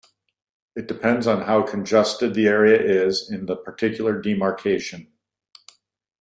[0.75, 5.13] It depends on how conjusted the area is in the particular demarcation.